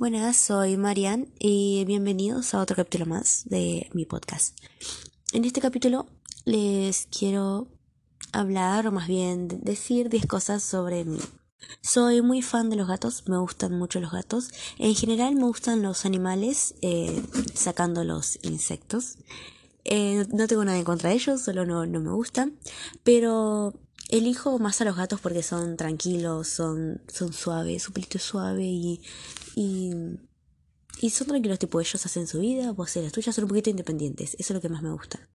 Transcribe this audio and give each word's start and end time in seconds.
Buenas, 0.00 0.38
soy 0.38 0.78
Marian 0.78 1.28
y 1.38 1.84
bienvenidos 1.84 2.54
a 2.54 2.62
otro 2.62 2.74
capítulo 2.74 3.04
más 3.04 3.42
de 3.44 3.90
mi 3.92 4.06
podcast. 4.06 4.58
En 5.34 5.44
este 5.44 5.60
capítulo 5.60 6.06
les 6.46 7.06
quiero 7.08 7.68
hablar 8.32 8.86
o 8.86 8.92
más 8.92 9.08
bien 9.08 9.48
decir 9.62 10.08
10 10.08 10.24
cosas 10.24 10.62
sobre 10.62 11.04
mí. 11.04 11.18
Soy 11.82 12.22
muy 12.22 12.40
fan 12.40 12.70
de 12.70 12.76
los 12.76 12.88
gatos, 12.88 13.28
me 13.28 13.36
gustan 13.36 13.78
mucho 13.78 14.00
los 14.00 14.10
gatos. 14.10 14.48
En 14.78 14.94
general 14.94 15.34
me 15.34 15.44
gustan 15.44 15.82
los 15.82 16.06
animales, 16.06 16.76
eh, 16.80 17.22
sacando 17.52 18.02
los 18.02 18.38
insectos. 18.40 19.18
Eh, 19.84 20.24
no 20.32 20.46
tengo 20.46 20.64
nada 20.64 20.78
en 20.78 20.84
contra 20.84 21.10
de 21.10 21.16
ellos, 21.16 21.42
solo 21.42 21.66
no, 21.66 21.84
no 21.84 22.00
me 22.00 22.12
gustan. 22.12 22.58
Pero 23.04 23.74
elijo 24.10 24.58
más 24.58 24.80
a 24.80 24.84
los 24.84 24.96
gatos 24.96 25.20
porque 25.20 25.42
son 25.42 25.76
tranquilos, 25.76 26.48
son, 26.48 27.00
son 27.08 27.32
suaves, 27.32 27.82
su 27.82 27.92
pelito 27.92 28.18
es 28.18 28.24
suave 28.24 28.64
y 28.64 29.00
y, 29.54 29.92
y 31.00 31.10
son 31.10 31.28
tranquilos, 31.28 31.58
tipo, 31.58 31.80
ellos 31.80 32.04
hacen 32.06 32.26
su 32.26 32.40
vida, 32.40 32.72
vos 32.72 32.90
haces 32.90 33.04
la 33.04 33.10
tuya, 33.10 33.32
son 33.32 33.44
un 33.44 33.48
poquito 33.48 33.70
independientes. 33.70 34.34
Eso 34.38 34.52
es 34.52 34.54
lo 34.54 34.60
que 34.60 34.68
más 34.68 34.82
me 34.82 34.92
gusta. 34.92 35.28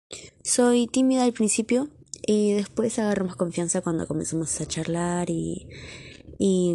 Soy 0.43 0.87
tímida 0.87 1.25
al 1.25 1.33
principio 1.33 1.89
y 2.27 2.53
después 2.53 2.99
agarro 2.99 3.27
más 3.27 3.37
confianza 3.37 3.81
cuando 3.81 4.07
comenzamos 4.07 4.61
a 4.61 4.67
charlar 4.67 5.31
y, 5.31 5.69
y, 6.39 6.75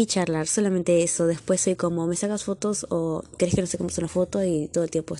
y 0.00 0.06
charlar. 0.06 0.46
Solamente 0.46 1.02
eso. 1.02 1.26
Después 1.26 1.60
soy 1.60 1.76
como, 1.76 2.06
¿me 2.06 2.16
sacas 2.16 2.44
fotos 2.44 2.86
o 2.88 3.22
querés 3.36 3.54
que 3.54 3.60
no 3.60 3.66
saquemos 3.66 3.98
una 3.98 4.08
foto? 4.08 4.42
Y 4.42 4.68
todo 4.68 4.84
el 4.84 4.90
tiempo 4.90 5.14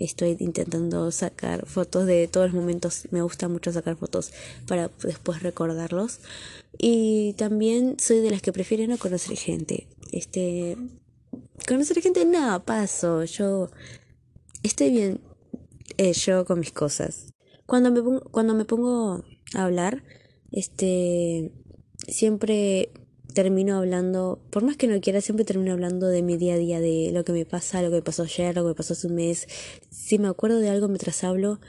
estoy 0.00 0.36
intentando 0.40 1.12
sacar 1.12 1.66
fotos 1.66 2.06
de 2.06 2.26
todos 2.26 2.48
los 2.48 2.56
momentos. 2.56 3.06
Me 3.12 3.22
gusta 3.22 3.46
mucho 3.46 3.72
sacar 3.72 3.96
fotos 3.96 4.32
para 4.66 4.90
después 5.04 5.40
recordarlos. 5.42 6.18
Y 6.78 7.34
también 7.34 7.96
soy 8.00 8.18
de 8.20 8.32
las 8.32 8.42
que 8.42 8.52
prefieren 8.52 8.90
no 8.90 8.98
conocer 8.98 9.36
gente. 9.36 9.86
Este. 10.10 10.76
Conocer 11.68 12.02
gente, 12.02 12.24
nada, 12.24 12.58
paso. 12.58 13.24
Yo. 13.24 13.70
Estoy 14.64 14.90
bien. 14.90 15.20
Eh, 15.96 16.12
yo 16.12 16.44
con 16.44 16.58
mis 16.58 16.72
cosas. 16.72 17.32
Cuando 17.66 17.92
me, 17.92 18.20
cuando 18.32 18.54
me 18.54 18.64
pongo 18.64 19.22
a 19.54 19.62
hablar, 19.62 20.02
este. 20.50 21.52
Siempre 22.08 22.90
termino 23.32 23.76
hablando, 23.76 24.40
por 24.50 24.64
más 24.64 24.76
que 24.76 24.86
no 24.86 25.00
quiera, 25.00 25.20
siempre 25.20 25.44
termino 25.44 25.72
hablando 25.72 26.06
de 26.08 26.22
mi 26.22 26.36
día 26.36 26.54
a 26.54 26.58
día, 26.58 26.80
de 26.80 27.10
lo 27.12 27.24
que 27.24 27.32
me 27.32 27.44
pasa, 27.44 27.82
lo 27.82 27.90
que 27.90 27.96
me 27.96 28.02
pasó 28.02 28.22
ayer, 28.22 28.54
lo 28.54 28.62
que 28.62 28.68
me 28.68 28.74
pasó 28.74 28.94
hace 28.94 29.06
un 29.06 29.14
mes. 29.14 29.46
Si 29.90 30.18
me 30.18 30.28
acuerdo 30.28 30.58
de 30.58 30.70
algo 30.70 30.88
mientras 30.88 31.24
hablo, 31.24 31.60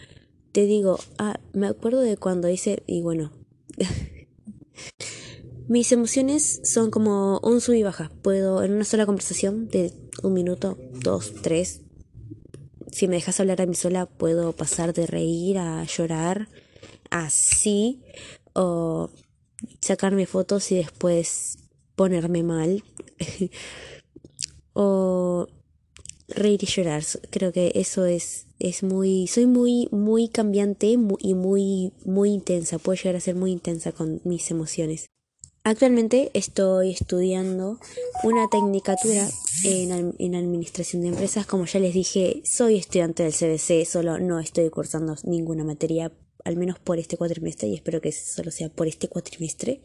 te 0.51 0.65
digo, 0.65 0.99
ah, 1.17 1.39
me 1.53 1.67
acuerdo 1.67 2.01
de 2.01 2.17
cuando 2.17 2.49
hice, 2.49 2.83
y 2.87 3.01
bueno, 3.01 3.31
Mis 5.67 5.91
emociones 5.91 6.61
son 6.63 6.91
como 6.91 7.39
un 7.39 7.59
sub 7.59 7.73
y 7.73 7.83
baja. 7.83 8.09
Puedo 8.21 8.63
en 8.63 8.71
una 8.71 8.85
sola 8.85 9.05
conversación 9.05 9.67
de 9.67 9.91
un 10.23 10.33
minuto, 10.33 10.77
dos, 10.93 11.33
tres. 11.41 11.81
Si 12.89 13.09
me 13.09 13.15
dejas 13.15 13.41
hablar 13.41 13.61
a 13.61 13.65
mí 13.65 13.75
sola, 13.75 14.05
puedo 14.05 14.53
pasar 14.53 14.93
de 14.93 15.05
reír 15.05 15.57
a 15.57 15.83
llorar, 15.83 16.47
así, 17.09 18.01
o 18.53 19.09
sacarme 19.81 20.25
fotos 20.25 20.71
y 20.71 20.75
después 20.75 21.57
ponerme 21.95 22.43
mal, 22.43 22.83
o 24.73 25.47
reír 26.27 26.63
y 26.63 26.67
llorar. 26.67 27.03
Creo 27.29 27.51
que 27.51 27.71
eso 27.75 28.05
es, 28.05 28.47
es 28.59 28.83
muy, 28.83 29.27
soy 29.27 29.47
muy, 29.47 29.87
muy 29.91 30.29
cambiante 30.29 30.87
y 30.87 30.97
muy, 30.97 31.93
muy 32.05 32.29
intensa. 32.29 32.79
Puedo 32.79 32.95
llegar 32.95 33.15
a 33.15 33.19
ser 33.19 33.35
muy 33.35 33.51
intensa 33.51 33.91
con 33.91 34.21
mis 34.23 34.49
emociones. 34.51 35.07
Actualmente 35.63 36.31
estoy 36.33 36.91
estudiando 36.91 37.77
una 38.23 38.47
tecnicatura 38.49 39.27
en, 39.65 40.15
en, 40.17 40.35
administración 40.35 41.01
de 41.01 41.09
empresas. 41.09 41.45
Como 41.45 41.65
ya 41.65 41.81
les 41.81 41.93
dije, 41.93 42.41
soy 42.45 42.77
estudiante 42.77 43.23
del 43.23 43.33
CBC, 43.33 43.85
solo 43.85 44.17
no 44.17 44.39
estoy 44.39 44.69
cursando 44.69 45.15
ninguna 45.23 45.65
materia, 45.65 46.13
al 46.47 46.55
menos 46.55 46.79
por 46.79 46.97
este 46.97 47.17
cuatrimestre, 47.17 47.67
y 47.67 47.75
espero 47.75 47.99
que 47.99 48.13
solo 48.13 48.51
sea 48.51 48.69
por 48.69 48.87
este 48.87 49.09
cuatrimestre. 49.09 49.81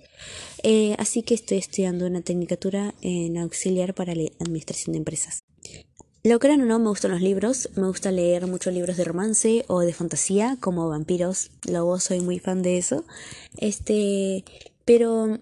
Eh, 0.63 0.95
así 0.97 1.23
que 1.23 1.35
estoy 1.35 1.59
estudiando 1.59 2.07
una 2.07 2.21
tecnicatura 2.23 2.95
en 3.03 3.37
auxiliar 3.37 3.95
para 3.95 4.15
la 4.15 4.31
administración 4.39 4.93
de 4.93 4.99
empresas. 4.99 5.43
Lo 6.23 6.39
crean 6.39 6.61
o 6.61 6.67
no, 6.67 6.79
me 6.79 6.89
gustan 6.89 7.11
los 7.11 7.21
libros. 7.21 7.69
Me 7.75 7.89
gusta 7.89 8.13
leer 8.13 8.47
muchos 8.47 8.73
libros 8.73 8.97
de 8.97 9.03
romance 9.03 9.65
o 9.67 9.81
de 9.81 9.93
fantasía, 9.93 10.57
como 10.61 10.89
vampiros. 10.89 11.51
Luego 11.69 11.99
soy 11.99 12.21
muy 12.21 12.39
fan 12.39 12.63
de 12.63 12.79
eso. 12.79 13.05
Este, 13.57 14.45
pero 14.85 15.41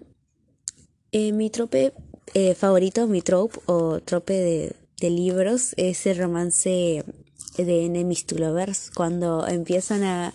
eh, 1.11 1.31
mi 1.33 1.51
trope 1.51 1.93
eh, 2.33 2.55
favorito, 2.55 3.05
mi 3.05 3.21
trope 3.21 3.59
o 3.67 3.99
trope 3.99 4.33
de, 4.33 4.75
de 4.99 5.09
libros 5.11 5.75
es 5.77 6.07
el 6.07 6.17
romance 6.17 7.03
de 7.57 7.85
enemies 7.85 8.25
to 8.25 8.35
lovers 8.35 8.91
cuando 8.93 9.47
empiezan 9.47 10.03
a, 10.03 10.33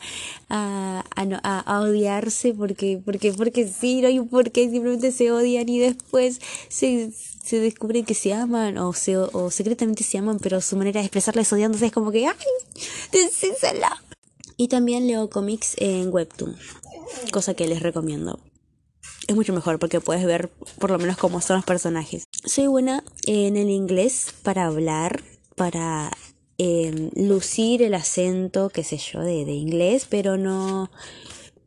a, 0.49 1.05
a, 1.15 1.61
a, 1.61 1.81
odiarse 1.81 2.53
porque, 2.53 3.01
porque, 3.05 3.33
porque 3.33 3.67
sí, 3.69 4.01
no 4.01 4.09
hay 4.09 4.19
un 4.19 4.29
porqué, 4.29 4.69
simplemente 4.71 5.13
se 5.13 5.33
odian 5.33 5.69
y 5.69 5.79
después 5.79 6.41
se, 6.69 7.11
se 7.45 7.61
descubren 7.61 8.05
que 8.05 8.15
se 8.15 8.35
aman 8.35 8.79
o, 8.79 8.93
se, 8.93 9.17
o 9.17 9.51
secretamente 9.51 10.05
se 10.05 10.19
aman, 10.19 10.39
pero 10.39 10.61
su 10.61 10.77
manera 10.77 11.01
de 11.01 11.07
expresarles 11.07 11.53
odiándose 11.53 11.87
es 11.87 11.93
como 11.93 12.11
que, 12.11 12.27
¡ay! 12.27 12.35
¡Decísela! 13.13 14.03
Y 14.57 14.69
también 14.69 15.07
leo 15.07 15.29
cómics 15.29 15.75
en 15.79 16.13
Webtoon, 16.13 16.57
cosa 17.31 17.55
que 17.55 17.69
les 17.69 17.83
recomiendo. 17.83 18.41
Es 19.29 19.35
mucho 19.35 19.53
mejor 19.53 19.79
porque 19.79 20.01
puedes 20.01 20.25
ver 20.25 20.51
por 20.79 20.91
lo 20.91 20.99
menos 20.99 21.17
cómo 21.17 21.41
son 21.41 21.57
los 21.57 21.65
personajes. 21.65 22.25
Soy 22.45 22.69
buena 22.69 23.03
en 23.27 23.57
el 23.57 23.71
inglés 23.71 24.33
para 24.43 24.67
hablar, 24.67 25.23
para 25.57 26.13
eh, 26.59 27.11
lucir 27.15 27.83
el 27.83 27.95
acento, 27.95 28.71
qué 28.71 28.83
sé 28.85 28.99
yo, 28.99 29.21
de, 29.21 29.45
de 29.45 29.53
inglés, 29.53 30.07
pero 30.09 30.37
no, 30.37 30.91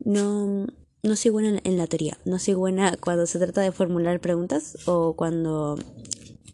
no, 0.04 0.66
no 1.02 1.16
soy 1.16 1.30
buena 1.30 1.60
en 1.62 1.76
la 1.78 1.86
teoría. 1.86 2.18
No 2.24 2.38
soy 2.38 2.54
buena 2.54 2.96
cuando 2.96 3.26
se 3.26 3.38
trata 3.38 3.60
de 3.60 3.72
formular 3.72 4.20
preguntas 4.20 4.78
o 4.86 5.14
cuando 5.14 5.78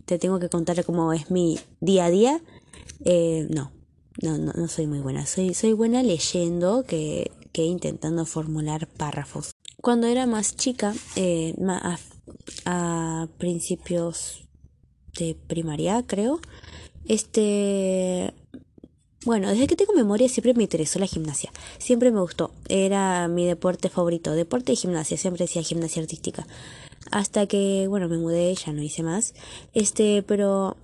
te 0.04 0.18
tengo 0.18 0.38
que 0.38 0.48
contar 0.48 0.84
cómo 0.84 1.12
es 1.12 1.30
mi 1.30 1.58
día 1.80 2.06
a 2.06 2.10
día. 2.10 2.42
Eh, 3.04 3.46
no, 3.50 3.72
no, 4.22 4.38
no, 4.38 4.52
no 4.52 4.68
soy 4.68 4.86
muy 4.86 5.00
buena. 5.00 5.26
Soy, 5.26 5.54
soy 5.54 5.72
buena 5.72 6.02
leyendo 6.02 6.84
que, 6.84 7.30
que 7.52 7.64
intentando 7.64 8.24
formular 8.24 8.86
párrafos. 8.86 9.50
Cuando 9.82 10.06
era 10.06 10.26
más 10.26 10.56
chica, 10.56 10.94
eh, 11.16 11.54
a, 11.68 11.98
a 12.64 13.28
principios 13.38 14.48
de 15.18 15.36
primaria, 15.46 16.04
creo, 16.06 16.40
este, 17.08 18.32
bueno, 19.26 19.50
desde 19.50 19.66
que 19.66 19.74
tengo 19.74 19.92
memoria 19.92 20.28
siempre 20.28 20.54
me 20.54 20.62
interesó 20.62 21.00
la 21.00 21.06
gimnasia. 21.06 21.50
Siempre 21.78 22.12
me 22.12 22.20
gustó. 22.20 22.52
Era 22.68 23.26
mi 23.26 23.44
deporte 23.44 23.88
favorito. 23.88 24.32
Deporte 24.32 24.72
y 24.72 24.76
gimnasia. 24.76 25.16
Siempre 25.16 25.44
decía 25.44 25.62
gimnasia 25.62 26.00
artística. 26.00 26.46
Hasta 27.10 27.48
que, 27.48 27.86
bueno, 27.88 28.08
me 28.08 28.18
mudé, 28.18 28.54
ya 28.54 28.72
no 28.72 28.82
hice 28.82 29.02
más. 29.02 29.34
Este, 29.74 30.22
pero 30.22 30.76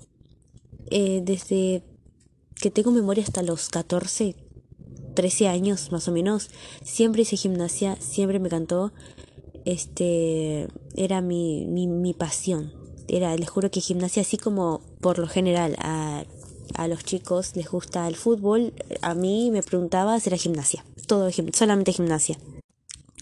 eh, 0.90 1.20
desde 1.24 1.84
que 2.60 2.72
tengo 2.72 2.90
memoria 2.90 3.22
hasta 3.22 3.42
los 3.42 3.68
14, 3.68 4.34
13 5.14 5.46
años 5.46 5.92
más 5.92 6.08
o 6.08 6.12
menos, 6.12 6.50
siempre 6.82 7.22
hice 7.22 7.36
gimnasia, 7.36 7.96
siempre 8.00 8.40
me 8.40 8.48
cantó. 8.48 8.92
Este, 9.64 10.66
era 10.96 11.20
mi, 11.20 11.64
mi, 11.66 11.86
mi 11.86 12.12
pasión 12.12 12.81
era, 13.12 13.36
les 13.36 13.48
juro 13.48 13.70
que 13.70 13.80
gimnasia, 13.80 14.22
así 14.22 14.36
como 14.36 14.80
por 15.00 15.18
lo 15.18 15.28
general 15.28 15.76
a, 15.78 16.24
a 16.74 16.88
los 16.88 17.04
chicos 17.04 17.54
les 17.54 17.70
gusta 17.70 18.08
el 18.08 18.16
fútbol, 18.16 18.72
a 19.02 19.14
mí 19.14 19.50
me 19.50 19.62
preguntaba 19.62 20.18
si 20.18 20.28
era 20.28 20.36
gimnasia, 20.36 20.84
todo 21.06 21.30
solamente 21.52 21.92
gimnasia. 21.92 22.38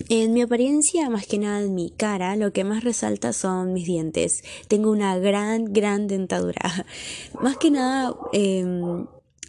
En 0.08 0.32
mi 0.32 0.42
apariencia, 0.42 1.10
más 1.10 1.26
que 1.26 1.38
nada 1.38 1.60
en 1.60 1.74
mi 1.74 1.90
cara, 1.90 2.34
lo 2.36 2.52
que 2.52 2.64
más 2.64 2.84
resalta 2.84 3.32
son 3.32 3.74
mis 3.74 3.86
dientes. 3.86 4.42
Tengo 4.66 4.90
una 4.90 5.18
gran, 5.18 5.72
gran 5.72 6.08
dentadura. 6.08 6.86
Más 7.40 7.58
que 7.58 7.70
nada, 7.70 8.16
em, 8.32 9.06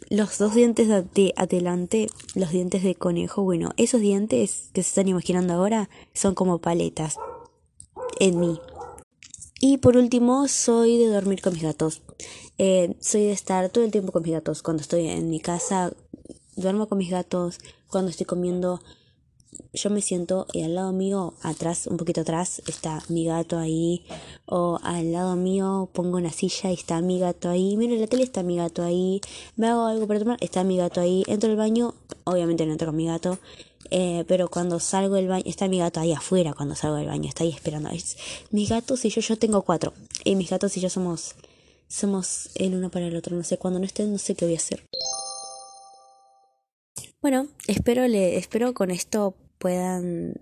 los 0.09 0.37
dos 0.37 0.53
dientes 0.53 0.89
de 0.89 1.33
adelante, 1.37 2.09
los 2.35 2.51
dientes 2.51 2.83
de 2.83 2.95
conejo, 2.95 3.43
bueno, 3.43 3.71
esos 3.77 4.01
dientes 4.01 4.69
que 4.73 4.83
se 4.83 4.89
están 4.89 5.07
imaginando 5.07 5.53
ahora 5.53 5.89
son 6.13 6.35
como 6.35 6.59
paletas 6.59 7.17
en 8.19 8.39
mí. 8.39 8.59
Y 9.63 9.77
por 9.77 9.95
último, 9.95 10.47
soy 10.47 10.97
de 10.97 11.05
dormir 11.05 11.39
con 11.39 11.53
mis 11.53 11.61
gatos. 11.61 12.01
Eh, 12.57 12.95
soy 12.99 13.25
de 13.25 13.31
estar 13.31 13.69
todo 13.69 13.83
el 13.83 13.91
tiempo 13.91 14.11
con 14.11 14.23
mis 14.23 14.31
gatos. 14.31 14.63
Cuando 14.63 14.81
estoy 14.81 15.07
en 15.07 15.29
mi 15.29 15.39
casa, 15.39 15.93
duermo 16.55 16.87
con 16.87 16.97
mis 16.97 17.11
gatos. 17.11 17.59
Cuando 17.87 18.09
estoy 18.09 18.25
comiendo, 18.25 18.81
yo 19.71 19.91
me 19.91 20.01
siento 20.01 20.47
y 20.51 20.63
al 20.63 20.73
lado 20.73 20.93
mío, 20.93 21.35
atrás, 21.43 21.85
un 21.85 21.97
poquito 21.97 22.21
atrás, 22.21 22.63
está 22.65 23.03
mi 23.07 23.25
gato 23.25 23.59
ahí. 23.59 24.03
O 24.47 24.79
al 24.81 25.11
lado 25.11 25.35
mío 25.35 25.91
pongo 25.93 26.17
una 26.17 26.31
silla 26.31 26.71
y 26.71 26.73
está 26.73 26.99
mi 27.01 27.19
gato 27.19 27.47
ahí. 27.47 27.77
Miro 27.77 27.95
la 27.97 28.07
tele, 28.07 28.23
está 28.23 28.41
mi 28.41 28.57
gato 28.57 28.81
ahí. 28.81 29.21
Me 29.57 29.67
hago 29.67 29.85
algo 29.85 30.07
para 30.07 30.21
tomar, 30.21 30.37
está 30.41 30.63
mi 30.63 30.77
gato 30.77 31.01
ahí. 31.01 31.23
Entro 31.27 31.51
al 31.51 31.57
baño, 31.57 31.93
obviamente 32.23 32.65
no 32.65 32.71
entro 32.71 32.87
con 32.87 32.95
mi 32.95 33.05
gato. 33.05 33.37
Eh, 33.93 34.23
pero 34.25 34.49
cuando 34.49 34.79
salgo 34.79 35.15
del 35.15 35.27
baño, 35.27 35.43
está 35.45 35.67
mi 35.67 35.79
gato 35.79 35.99
ahí 35.99 36.13
afuera 36.13 36.53
cuando 36.53 36.75
salgo 36.75 36.95
del 36.95 37.07
baño, 37.07 37.27
está 37.27 37.43
ahí 37.43 37.49
esperando. 37.49 37.89
Es, 37.89 38.17
mis 38.49 38.69
gatos 38.69 39.03
y 39.03 39.09
yo, 39.09 39.19
yo 39.21 39.37
tengo 39.37 39.61
cuatro. 39.63 39.93
Y 40.23 40.35
mis 40.35 40.49
gatos 40.49 40.77
y 40.77 40.79
yo 40.79 40.89
somos, 40.89 41.35
somos 41.87 42.49
el 42.55 42.73
uno 42.73 42.89
para 42.89 43.07
el 43.07 43.15
otro. 43.17 43.35
No 43.35 43.43
sé, 43.43 43.57
cuando 43.57 43.79
no 43.79 43.85
estén, 43.85 44.11
no 44.11 44.17
sé 44.17 44.33
qué 44.33 44.45
voy 44.45 44.55
a 44.55 44.57
hacer. 44.57 44.87
Bueno, 47.21 47.47
espero, 47.67 48.07
le, 48.07 48.37
espero 48.37 48.73
con 48.73 48.89
esto 48.89 49.35
puedan 49.59 50.41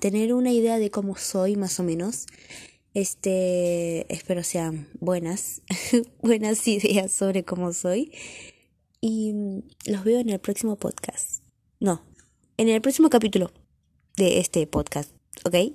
tener 0.00 0.34
una 0.34 0.50
idea 0.50 0.78
de 0.78 0.90
cómo 0.90 1.16
soy 1.16 1.56
más 1.56 1.78
o 1.78 1.84
menos. 1.84 2.26
Este, 2.94 4.12
espero 4.12 4.42
sean 4.42 4.88
buenas, 5.00 5.62
buenas 6.22 6.66
ideas 6.66 7.12
sobre 7.12 7.44
cómo 7.44 7.72
soy. 7.72 8.12
Y 9.00 9.62
los 9.86 10.02
veo 10.02 10.18
en 10.18 10.30
el 10.30 10.40
próximo 10.40 10.76
podcast. 10.76 11.42
No, 11.78 12.02
en 12.56 12.68
el 12.68 12.80
próximo 12.80 13.10
capítulo 13.10 13.50
de 14.16 14.38
este 14.38 14.66
podcast, 14.66 15.10
¿ok? 15.44 15.74